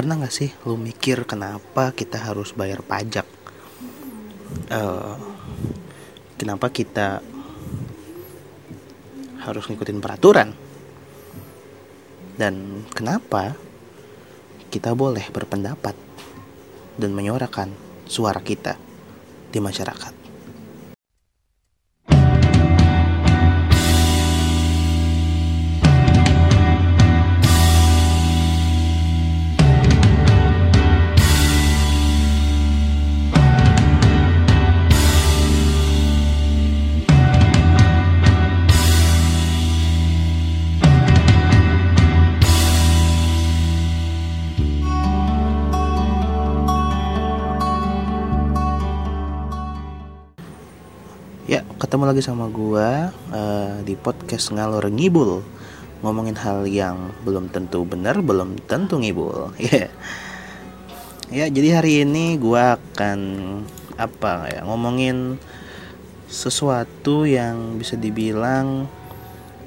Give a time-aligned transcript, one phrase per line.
[0.00, 3.28] pernah nggak sih lu mikir kenapa kita harus bayar pajak?
[4.72, 5.12] Uh,
[6.40, 7.20] kenapa kita
[9.44, 10.56] harus ngikutin peraturan?
[12.32, 13.52] Dan kenapa
[14.72, 15.92] kita boleh berpendapat
[16.96, 17.76] dan menyuarakan
[18.08, 18.80] suara kita
[19.52, 20.19] di masyarakat?
[52.00, 55.44] Ketemu lagi sama gua uh, di podcast ngalor ngibul
[56.00, 59.52] ngomongin hal yang belum tentu benar, belum tentu ngibul.
[59.60, 59.92] Ya,
[61.28, 63.20] ya jadi hari ini gua akan
[64.00, 65.36] apa ya ngomongin
[66.24, 68.88] sesuatu yang bisa dibilang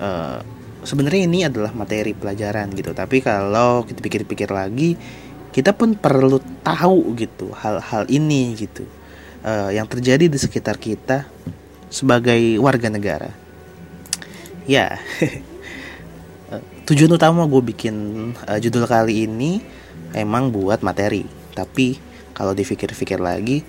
[0.02, 0.42] uh,
[0.81, 2.97] sebenarnya ini adalah materi pelajaran gitu.
[2.97, 4.97] Tapi kalau kita pikir-pikir lagi,
[5.53, 8.90] kita pun perlu tahu gitu hal-hal ini gitu
[9.45, 11.30] uh, yang terjadi di sekitar kita
[11.94, 13.30] sebagai warga negara.
[14.66, 14.98] Ya,
[16.90, 17.96] tujuan utama gue bikin
[18.50, 19.62] uh, judul kali ini
[20.18, 21.30] emang buat materi.
[21.54, 22.02] Tapi
[22.34, 23.62] kalau dipikir-pikir lagi,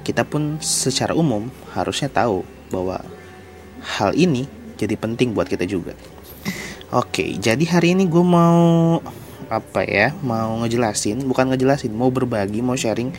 [0.00, 2.40] kita pun secara umum harusnya tahu
[2.72, 3.04] bahwa
[3.84, 4.48] hal ini
[4.80, 5.92] jadi penting buat kita juga.
[6.88, 8.96] Oke, jadi hari ini gue mau
[9.52, 10.16] apa ya?
[10.24, 13.12] Mau ngejelasin, bukan ngejelasin, mau berbagi, mau sharing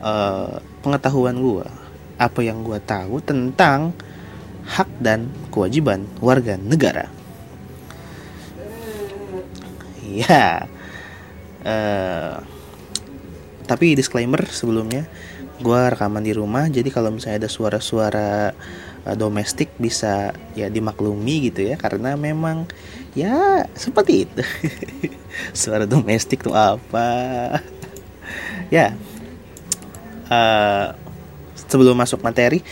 [0.00, 1.87] uh, pengetahuan gue
[2.18, 3.94] apa yang gue tahu tentang
[4.68, 7.08] hak dan kewajiban warga negara.
[10.08, 10.66] Ya,
[11.62, 12.40] uh,
[13.68, 15.04] tapi disclaimer sebelumnya,
[15.60, 18.56] gue rekaman di rumah, jadi kalau misalnya ada suara-suara
[19.04, 22.64] uh, domestik bisa ya dimaklumi gitu ya, karena memang
[23.12, 24.42] ya seperti itu.
[25.60, 27.06] suara domestik tuh apa?
[28.74, 28.96] ya,
[30.32, 30.96] uh,
[31.68, 32.64] sebelum masuk materi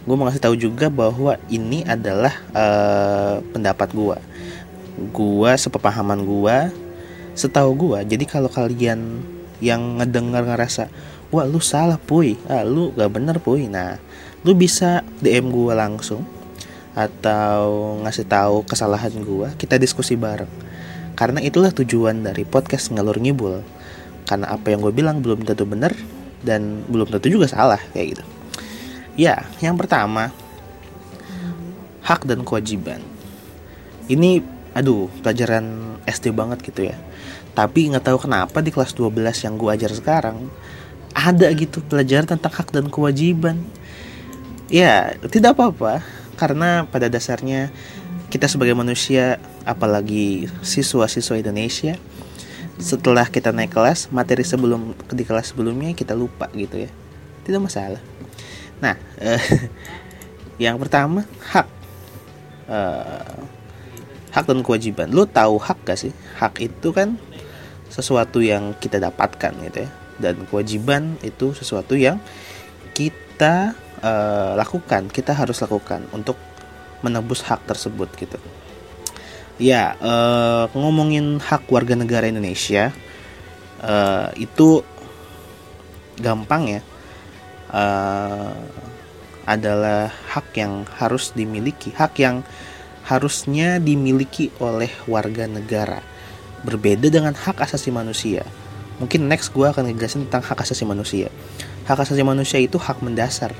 [0.00, 4.16] gue mau ngasih tahu juga bahwa ini adalah uh, pendapat gue
[5.12, 6.56] gue sepemahaman gue
[7.36, 9.22] setahu gue jadi kalau kalian
[9.60, 10.88] yang ngedengar ngerasa
[11.30, 12.34] wah lu salah puy.
[12.50, 13.70] Ah, lu gak bener puy.
[13.70, 13.96] Nah
[14.42, 16.24] lu bisa dm gue langsung
[16.96, 20.50] atau ngasih tahu kesalahan gue kita diskusi bareng.
[21.14, 23.62] Karena itulah tujuan dari podcast ngalur ngibul.
[24.26, 25.94] Karena apa yang gue bilang belum tentu benar
[26.40, 28.24] dan belum tentu juga salah kayak gitu.
[29.18, 30.32] Ya, yang pertama
[32.04, 33.04] hak dan kewajiban.
[34.10, 34.42] Ini
[34.74, 36.96] aduh, pelajaran SD banget gitu ya.
[37.52, 40.48] Tapi nggak tahu kenapa di kelas 12 yang gue ajar sekarang
[41.10, 43.58] ada gitu pelajaran tentang hak dan kewajiban.
[44.70, 46.00] Ya, tidak apa-apa
[46.38, 47.74] karena pada dasarnya
[48.30, 51.98] kita sebagai manusia apalagi siswa-siswa Indonesia
[52.80, 56.90] setelah kita naik kelas materi sebelum di kelas sebelumnya kita lupa gitu ya.
[57.44, 58.00] Tidak masalah.
[58.80, 59.40] Nah eh,
[60.64, 61.68] yang pertama hak.
[62.66, 63.38] Eh,
[64.32, 65.12] hak dan kewajiban.
[65.12, 66.12] Lo tahu hak gak sih?
[66.40, 67.20] Hak itu kan
[67.92, 69.90] sesuatu yang kita dapatkan gitu ya.
[70.20, 72.16] Dan kewajiban itu sesuatu yang
[72.96, 75.12] kita eh, lakukan.
[75.12, 76.40] Kita harus lakukan untuk
[77.00, 78.36] menebus hak tersebut gitu
[79.60, 82.96] Ya, uh, ngomongin hak warga negara Indonesia
[83.84, 84.80] uh, itu
[86.16, 86.82] gampang ya.
[87.68, 88.56] Uh,
[89.44, 92.40] adalah hak yang harus dimiliki, hak yang
[93.04, 96.00] harusnya dimiliki oleh warga negara.
[96.64, 98.48] Berbeda dengan hak asasi manusia.
[98.96, 101.28] Mungkin next gue akan ngejelasin tentang hak asasi manusia.
[101.84, 103.52] Hak asasi manusia itu hak mendasar.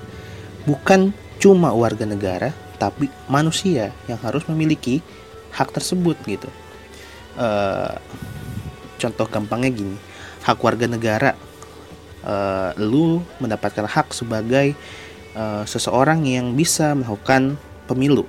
[0.65, 5.05] Bukan cuma warga negara, tapi manusia yang harus memiliki
[5.55, 6.49] hak tersebut gitu.
[7.39, 7.97] Uh,
[9.01, 9.97] contoh gampangnya gini
[10.45, 11.33] hak warga negara.
[12.21, 14.77] Uh, lu mendapatkan hak sebagai
[15.33, 17.57] uh, seseorang yang bisa melakukan
[17.89, 18.29] pemilu.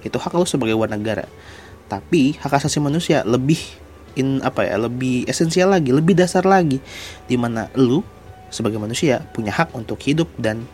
[0.00, 1.26] Itu hak lu sebagai warga negara.
[1.92, 3.60] Tapi hak asasi manusia lebih
[4.12, 6.80] in apa ya lebih esensial lagi lebih dasar lagi.
[7.28, 8.00] Di mana lu
[8.48, 10.64] sebagai manusia punya hak untuk hidup dan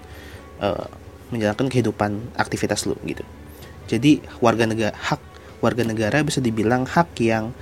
[0.63, 0.87] uh,
[1.35, 3.27] menjalankan kehidupan aktivitas lu gitu.
[3.91, 5.21] Jadi warga negara hak
[5.59, 7.55] warga negara bisa dibilang hak yang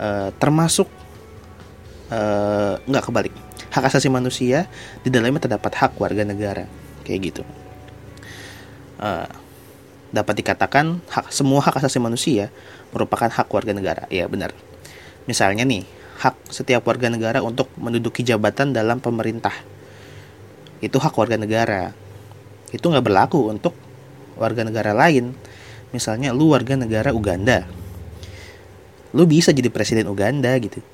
[0.00, 0.88] uh, termasuk
[2.12, 3.34] uh, nggak kebalik
[3.68, 4.66] hak asasi manusia
[5.04, 6.64] di dalamnya terdapat hak warga negara
[7.04, 7.42] kayak gitu
[9.00, 9.28] uh,
[10.08, 12.48] dapat dikatakan hak semua hak asasi manusia
[12.92, 14.56] merupakan hak warga negara ya benar
[15.28, 19.54] misalnya nih hak setiap warga negara untuk menduduki jabatan dalam pemerintah.
[20.82, 21.94] Itu hak warga negara.
[22.74, 23.74] Itu nggak berlaku untuk
[24.34, 25.34] warga negara lain.
[25.90, 27.64] Misalnya lu warga negara Uganda.
[29.16, 30.84] Lu bisa jadi presiden Uganda gitu.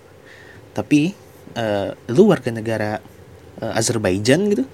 [0.71, 1.15] Tapi
[1.59, 3.03] uh, lu warga negara
[3.59, 4.67] uh, Azerbaijan gitu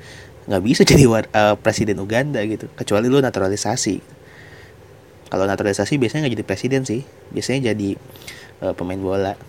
[0.51, 2.69] nggak bisa jadi war, uh, presiden Uganda gitu.
[2.77, 4.21] Kecuali lu naturalisasi.
[5.31, 7.07] Kalau naturalisasi biasanya nggak jadi presiden sih.
[7.33, 7.97] Biasanya jadi
[8.65, 9.35] uh, pemain bola.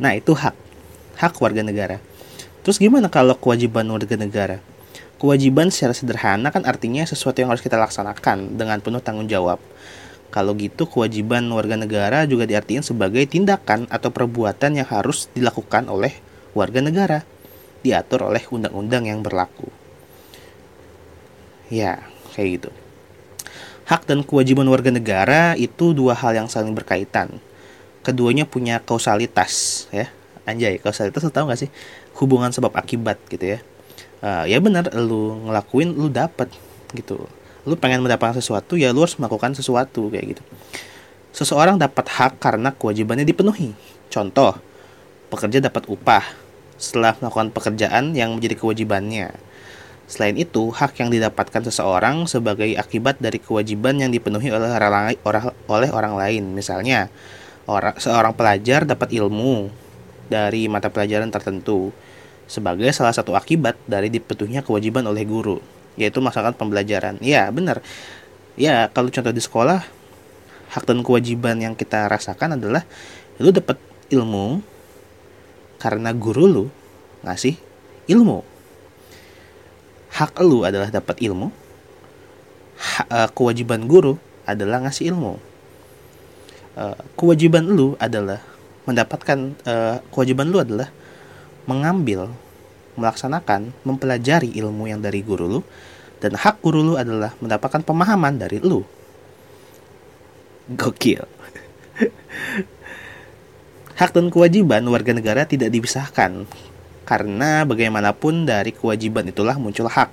[0.00, 0.56] Nah itu hak.
[1.20, 2.00] Hak warga negara.
[2.64, 4.64] Terus gimana kalau kewajiban warga negara
[5.20, 9.60] kewajiban secara sederhana kan artinya sesuatu yang harus kita laksanakan dengan penuh tanggung jawab
[10.30, 16.14] kalau gitu kewajiban warga negara juga diartikan sebagai tindakan atau perbuatan yang harus dilakukan oleh
[16.54, 17.26] warga negara
[17.82, 19.68] diatur oleh undang-undang yang berlaku.
[21.72, 22.70] Ya, kayak gitu.
[23.88, 27.42] Hak dan kewajiban warga negara itu dua hal yang saling berkaitan.
[28.06, 30.06] Keduanya punya kausalitas, ya.
[30.46, 31.70] Anjay, kausalitas lo tau gak sih?
[32.16, 33.58] Hubungan sebab akibat gitu ya.
[34.20, 36.52] Uh, ya benar, lu ngelakuin, lu dapat
[36.92, 37.24] gitu.
[37.64, 40.42] Lu pengen mendapatkan sesuatu, ya lu harus melakukan sesuatu kayak gitu.
[41.32, 43.72] Seseorang dapat hak karena kewajibannya dipenuhi.
[44.12, 44.58] Contoh,
[45.32, 46.24] pekerja dapat upah
[46.76, 49.32] setelah melakukan pekerjaan yang menjadi kewajibannya.
[50.10, 55.54] Selain itu, hak yang didapatkan seseorang sebagai akibat dari kewajiban yang dipenuhi oleh orang, orang,
[55.70, 56.44] oleh orang lain.
[56.50, 57.08] Misalnya,
[57.70, 59.70] orang, seorang pelajar dapat ilmu
[60.26, 61.94] dari mata pelajaran tertentu
[62.50, 65.62] sebagai salah satu akibat dari dipenuhinya kewajiban oleh guru,
[65.94, 67.14] yaitu melaksanakan pembelajaran.
[67.22, 67.78] Ya, benar.
[68.58, 69.86] Ya, kalau contoh di sekolah,
[70.74, 72.82] hak dan kewajiban yang kita rasakan adalah
[73.38, 73.78] lu dapat
[74.10, 74.66] ilmu
[75.78, 76.64] karena guru lu
[77.22, 77.54] ngasih
[78.10, 78.42] ilmu.
[80.10, 81.54] Hak lu adalah dapat ilmu.
[82.80, 85.38] Ha, uh, kewajiban guru adalah ngasih ilmu.
[86.74, 88.42] Uh, kewajiban lu adalah
[88.90, 90.90] mendapatkan uh, kewajiban lu adalah
[91.70, 92.26] mengambil,
[92.98, 95.60] melaksanakan, mempelajari ilmu yang dari guru lu
[96.18, 98.82] dan hak guru lu adalah mendapatkan pemahaman dari lu.
[100.74, 101.22] Gokil.
[104.00, 106.48] Hak dan kewajiban warga negara tidak dipisahkan,
[107.04, 110.08] karena bagaimanapun dari kewajiban itulah muncul hak,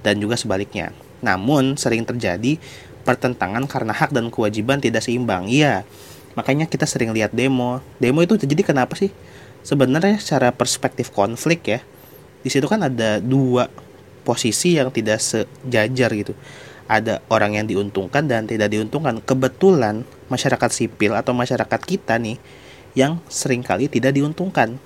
[0.00, 0.96] dan juga sebaliknya.
[1.20, 2.56] Namun, sering terjadi
[3.04, 5.44] pertentangan karena hak dan kewajiban tidak seimbang.
[5.44, 5.84] Iya,
[6.40, 7.84] makanya kita sering lihat demo.
[8.00, 9.12] Demo itu terjadi kenapa sih?
[9.68, 11.84] Sebenarnya secara perspektif konflik ya,
[12.40, 13.68] di situ kan ada dua
[14.24, 16.32] posisi yang tidak sejajar gitu.
[16.88, 19.20] Ada orang yang diuntungkan dan tidak diuntungkan.
[19.20, 22.40] Kebetulan masyarakat sipil atau masyarakat kita nih
[22.96, 24.80] yang sering kali tidak diuntungkan.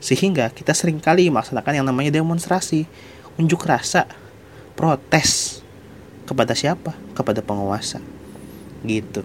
[0.00, 2.88] Sehingga kita sering kali melaksanakan yang namanya demonstrasi,
[3.36, 4.08] unjuk rasa,
[4.72, 5.60] protes
[6.24, 6.96] kepada siapa?
[7.12, 8.00] Kepada penguasa.
[8.80, 9.20] Gitu.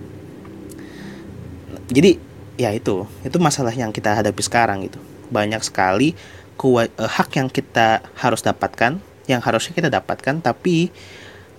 [1.88, 5.00] Jadi ya itu, itu masalah yang kita hadapi sekarang gitu.
[5.32, 6.16] Banyak sekali
[6.60, 9.00] kuat, eh, hak yang kita harus dapatkan,
[9.30, 10.92] yang harusnya kita dapatkan tapi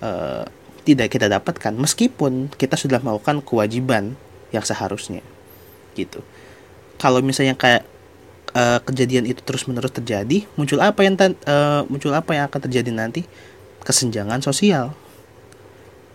[0.03, 0.43] eh,
[0.83, 4.19] tidak kita dapatkan meskipun kita sudah melakukan kewajiban
[4.51, 5.23] yang seharusnya
[5.95, 6.19] gitu.
[6.99, 7.87] Kalau misalnya kayak
[8.53, 12.91] uh, kejadian itu terus menerus terjadi muncul apa yang uh, muncul apa yang akan terjadi
[12.91, 13.23] nanti?
[13.83, 14.95] Kesenjangan sosial.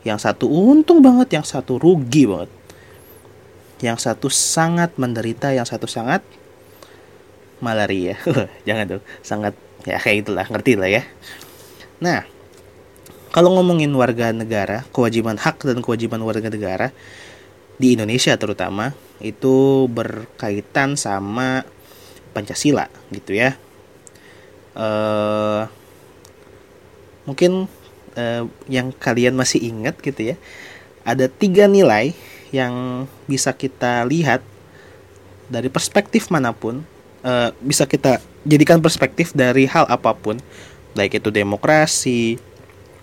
[0.04, 2.48] Yang satu untung banget yang satu rugi banget
[3.78, 6.22] yang satu sangat menderita yang satu sangat
[7.62, 8.18] malaria.
[8.68, 9.54] Jangan tuh sangat
[9.86, 11.02] ya kayak itulah ngerti lah ya.
[12.02, 12.26] Nah
[13.30, 16.90] kalau ngomongin warga negara kewajiban hak dan kewajiban warga negara
[17.78, 18.90] di Indonesia terutama
[19.22, 21.62] itu berkaitan sama
[22.34, 23.54] Pancasila gitu ya.
[24.78, 25.66] Uh,
[27.26, 27.66] mungkin
[28.14, 30.36] uh, yang kalian masih ingat gitu ya,
[31.02, 32.14] ada tiga nilai
[32.54, 34.40] yang bisa kita lihat
[35.48, 36.84] dari perspektif mana pun,
[37.24, 40.40] uh, bisa kita jadikan perspektif dari hal apa pun,
[40.92, 42.36] baik itu demokrasi,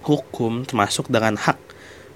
[0.06, 1.58] hukum, termasuk dengan hak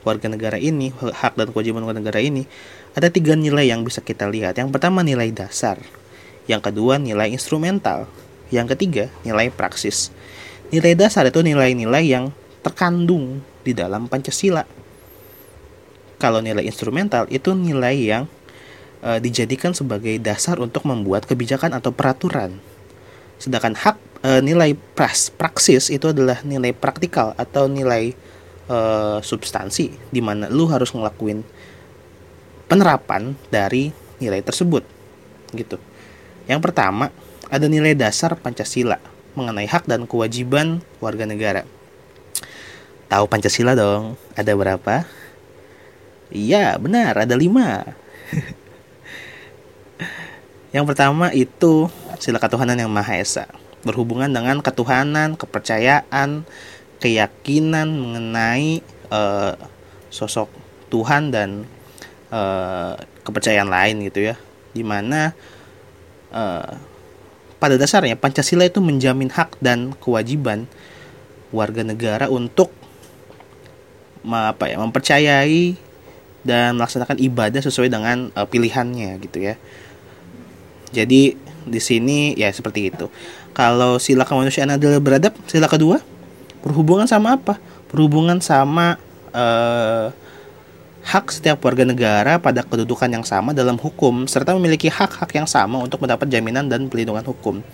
[0.06, 2.46] warga negara ini, hak dan kewajiban warga negara ini,
[2.94, 4.58] ada tiga nilai yang bisa kita lihat.
[4.58, 5.82] Yang pertama nilai dasar,
[6.46, 8.06] yang kedua nilai instrumental,
[8.50, 10.14] yang ketiga nilai praksis.
[10.70, 12.30] Nilai dasar itu nilai-nilai yang
[12.62, 14.66] terkandung di dalam Pancasila.
[16.20, 18.24] Kalau nilai instrumental itu nilai yang
[19.00, 22.60] e, dijadikan sebagai dasar untuk membuat kebijakan atau peraturan.
[23.40, 28.12] Sedangkan hak e, nilai pras, praksis itu adalah nilai praktikal atau nilai
[28.68, 28.78] e,
[29.24, 31.42] substansi di mana lu harus ngelakuin
[32.68, 34.84] penerapan dari nilai tersebut
[35.56, 35.80] gitu.
[36.46, 37.10] Yang pertama,
[37.50, 39.02] ada nilai dasar Pancasila
[39.34, 41.64] mengenai hak dan kewajiban warga negara.
[43.10, 44.20] Tahu Pancasila dong?
[44.38, 45.08] Ada berapa?
[46.30, 47.82] Iya, benar, ada lima.
[50.76, 51.90] yang pertama itu
[52.22, 53.50] sila ketuhanan yang Maha Esa.
[53.82, 56.46] Berhubungan dengan ketuhanan, kepercayaan,
[57.02, 59.58] keyakinan mengenai uh,
[60.14, 60.54] sosok
[60.94, 61.66] Tuhan dan
[62.30, 62.94] uh,
[63.26, 64.38] kepercayaan lain gitu ya.
[64.70, 65.34] Di mana
[66.30, 66.78] uh,
[67.58, 70.70] pada dasarnya Pancasila itu menjamin hak dan kewajiban
[71.50, 72.70] warga negara untuk
[74.30, 75.89] apa ya mempercayai
[76.50, 79.56] dan melaksanakan ibadah sesuai dengan uh, pilihannya gitu ya.
[80.90, 81.38] Jadi
[81.70, 83.06] di sini ya seperti itu.
[83.54, 86.02] Kalau sila kemanusiaan adalah beradab, sila kedua
[86.66, 87.62] berhubungan sama apa?
[87.94, 88.98] Berhubungan sama
[89.32, 90.10] uh,
[91.06, 95.80] hak setiap warga negara pada kedudukan yang sama dalam hukum serta memiliki hak-hak yang sama
[95.80, 97.66] untuk mendapat jaminan dan pelindungan hukum.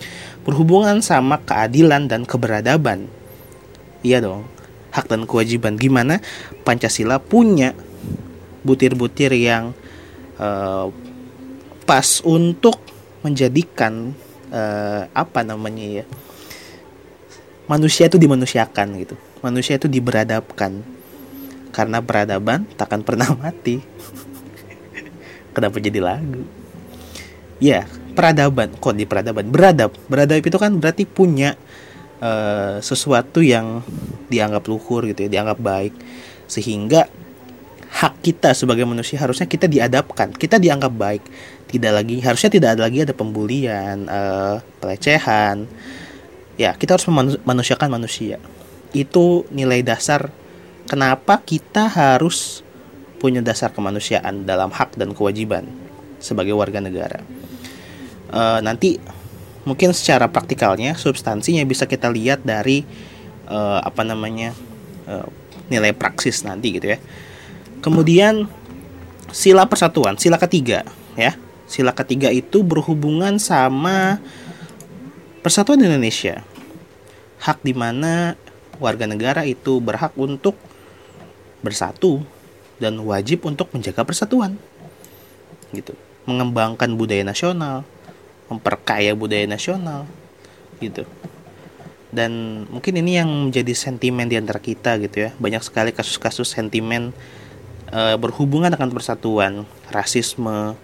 [0.45, 3.09] Berhubungan sama keadilan dan keberadaban.
[4.05, 4.45] Iya dong.
[4.93, 6.23] Hak dan kewajiban gimana
[6.63, 7.75] Pancasila punya
[8.65, 9.71] butir-butir yang
[10.41, 10.89] uh,
[11.85, 12.81] pas untuk
[13.21, 14.11] menjadikan
[14.49, 16.05] uh, apa namanya ya
[17.65, 19.15] manusia itu dimanusiakan gitu.
[19.41, 20.81] Manusia itu diberadabkan.
[21.73, 23.83] Karena peradaban takkan pernah mati.
[25.51, 26.43] Kenapa jadi lagu?
[27.59, 28.73] Ya peradaban.
[28.77, 29.49] Kok di peradaban?
[29.49, 29.91] Beradab.
[30.07, 31.59] Beradab itu kan berarti punya
[32.23, 33.83] uh, sesuatu yang
[34.31, 35.93] dianggap luhur gitu ya dianggap baik.
[36.47, 37.09] Sehingga
[37.95, 41.23] hak kita sebagai manusia harusnya kita diadapkan kita dianggap baik.
[41.71, 45.63] Tidak lagi harusnya tidak ada lagi ada pembulian uh, pelecehan.
[46.59, 48.35] Ya kita harus memanusiakan manusia.
[48.91, 50.27] Itu nilai dasar
[50.91, 52.67] kenapa kita harus
[53.23, 55.63] punya dasar kemanusiaan dalam hak dan kewajiban
[56.19, 57.23] sebagai warga negara.
[58.27, 58.99] Uh, nanti
[59.63, 62.83] mungkin secara praktikalnya substansinya bisa kita lihat dari
[63.47, 64.51] uh, apa namanya
[65.07, 65.25] uh,
[65.71, 66.99] nilai praksis nanti gitu ya
[67.85, 68.49] Kemudian
[69.29, 70.81] sila persatuan, sila ketiga
[71.13, 71.37] ya.
[71.69, 74.17] Sila ketiga itu berhubungan sama
[75.45, 76.41] persatuan Indonesia.
[77.37, 78.33] Hak di mana
[78.81, 80.57] warga negara itu berhak untuk
[81.61, 82.25] bersatu
[82.81, 84.57] dan wajib untuk menjaga persatuan.
[85.69, 85.93] Gitu.
[86.25, 87.85] Mengembangkan budaya nasional,
[88.49, 90.09] memperkaya budaya nasional
[90.81, 91.07] gitu
[92.15, 97.11] dan mungkin ini yang menjadi sentimen di antara kita gitu ya banyak sekali kasus-kasus sentimen
[97.95, 100.75] e, berhubungan dengan persatuan rasisme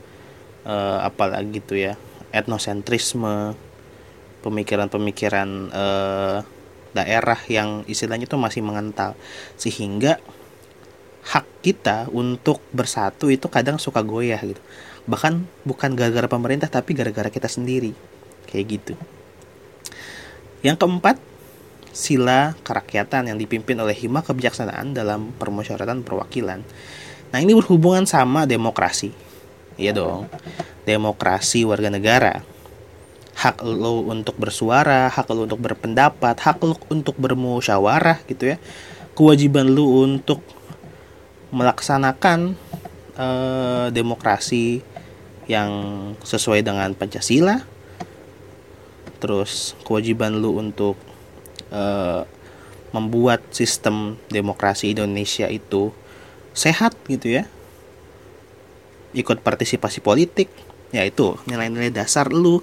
[0.63, 1.99] e, apalagi gitu ya
[2.31, 3.59] etnosentrisme
[4.41, 5.85] pemikiran-pemikiran e,
[6.91, 9.15] daerah yang istilahnya itu masih mengental.
[9.55, 10.19] Sehingga
[11.21, 14.59] hak kita untuk bersatu itu kadang suka goyah gitu.
[15.07, 17.95] Bahkan bukan gara-gara pemerintah tapi gara-gara kita sendiri.
[18.49, 18.93] Kayak gitu.
[20.61, 21.15] Yang keempat
[21.91, 26.63] sila kerakyatan yang dipimpin oleh hima kebijaksanaan dalam permusyawaratan perwakilan.
[27.31, 29.11] Nah, ini berhubungan sama demokrasi.
[29.79, 30.27] Iya dong.
[30.83, 32.43] Demokrasi warga negara.
[33.31, 38.57] Hak lo untuk bersuara, hak lo untuk berpendapat, hak lo untuk bermusyawarah gitu ya.
[39.15, 40.43] Kewajiban lo untuk
[41.51, 42.55] melaksanakan
[43.15, 44.83] eh, demokrasi
[45.51, 45.71] yang
[46.23, 47.63] sesuai dengan Pancasila.
[49.21, 50.97] Terus kewajiban lu untuk
[51.71, 52.27] uh,
[52.91, 55.95] membuat sistem demokrasi Indonesia itu
[56.51, 57.47] sehat gitu ya.
[59.15, 60.51] Ikut partisipasi politik
[60.91, 62.59] yaitu nilai-nilai dasar lu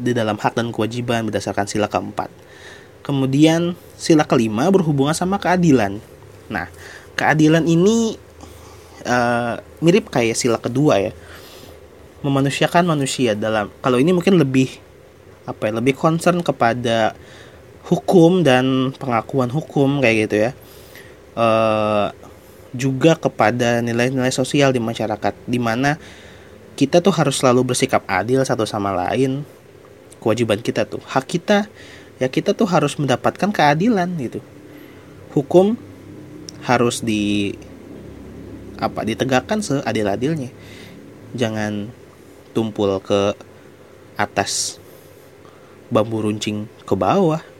[0.00, 2.32] di dalam hak dan kewajiban berdasarkan sila keempat.
[3.04, 6.00] Kemudian sila kelima berhubungan sama keadilan.
[6.48, 6.72] Nah
[7.12, 8.16] keadilan ini
[9.04, 11.12] uh, mirip kayak sila kedua ya.
[12.24, 14.80] Memanusiakan manusia dalam kalau ini mungkin lebih
[15.42, 17.18] apa ya lebih concern kepada
[17.86, 20.50] hukum dan pengakuan hukum kayak gitu ya.
[21.32, 22.12] Uh,
[22.72, 26.00] juga kepada nilai-nilai sosial di masyarakat di mana
[26.72, 29.44] kita tuh harus selalu bersikap adil satu sama lain.
[30.22, 31.66] Kewajiban kita tuh hak kita
[32.22, 34.40] ya kita tuh harus mendapatkan keadilan gitu.
[35.34, 35.74] Hukum
[36.62, 37.52] harus di
[38.78, 40.48] apa ditegakkan seadil-adilnya.
[41.34, 41.90] Jangan
[42.52, 43.34] tumpul ke
[44.16, 44.78] atas
[45.92, 47.51] bambu runcing ke bawah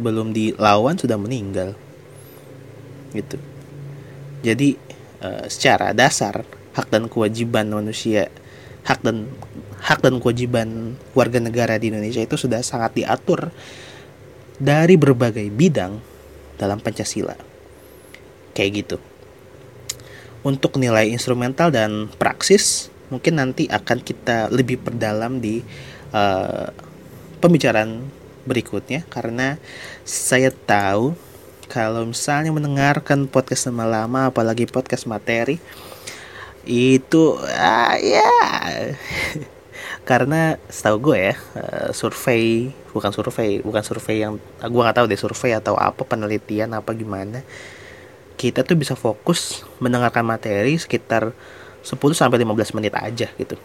[0.00, 1.76] belum dilawan sudah meninggal.
[3.12, 3.36] Gitu.
[4.42, 4.76] Jadi
[5.20, 8.32] uh, secara dasar hak dan kewajiban manusia
[8.82, 9.30] hak dan
[9.78, 13.52] hak dan kewajiban warga negara di Indonesia itu sudah sangat diatur
[14.58, 16.00] dari berbagai bidang
[16.58, 17.34] dalam Pancasila.
[18.52, 18.96] Kayak gitu.
[20.42, 25.60] Untuk nilai instrumental dan praksis mungkin nanti akan kita lebih perdalam di
[26.16, 26.66] uh,
[27.38, 29.56] pembicaraan berikutnya karena
[30.02, 31.14] saya tahu
[31.72, 35.56] kalau misalnya mendengarkan podcast lama-lama apalagi podcast materi
[36.68, 38.28] itu ah, ya.
[40.08, 45.16] Karena setahu gue ya uh, survei bukan survei bukan survei yang gue nggak tahu deh
[45.16, 47.40] survei atau apa penelitian apa gimana
[48.36, 51.30] kita tuh bisa fokus mendengarkan materi sekitar
[51.86, 53.56] 10 sampai 15 menit aja gitu.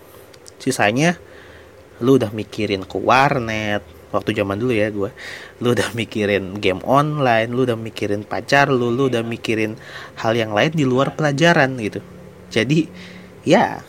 [0.62, 1.18] Sisanya
[1.98, 5.12] lu udah mikirin ke warnet waktu zaman dulu ya gue
[5.60, 9.76] lu udah mikirin game online lu udah mikirin pacar lu lu udah mikirin
[10.20, 12.00] hal yang lain di luar pelajaran gitu.
[12.48, 12.88] Jadi
[13.44, 13.84] ya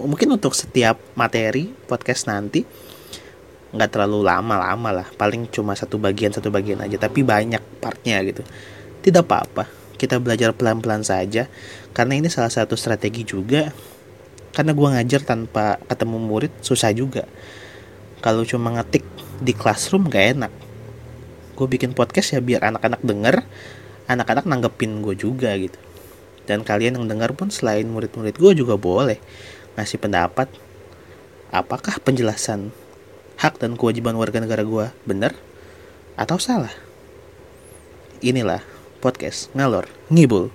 [0.00, 2.64] mungkin untuk setiap materi podcast nanti
[3.72, 5.06] nggak terlalu lama-lama lah.
[5.12, 6.96] Paling cuma satu bagian satu bagian aja.
[6.96, 8.44] Tapi banyak partnya gitu.
[9.04, 9.68] Tidak apa-apa.
[9.96, 11.48] Kita belajar pelan-pelan saja.
[11.96, 13.72] Karena ini salah satu strategi juga.
[14.52, 17.24] Karena gue ngajar tanpa ketemu murid susah juga
[18.24, 19.04] kalau cuma ngetik
[19.42, 20.52] di classroom gak enak
[21.58, 23.44] gue bikin podcast ya biar anak-anak denger
[24.08, 25.76] anak-anak nanggepin gue juga gitu
[26.46, 29.20] dan kalian yang dengar pun selain murid-murid gue juga boleh
[29.76, 30.48] ngasih pendapat
[31.52, 32.72] apakah penjelasan
[33.36, 35.34] hak dan kewajiban warga negara gue benar
[36.14, 36.72] atau salah.
[38.22, 38.62] Inilah
[39.02, 40.54] podcast ngalor ngibul.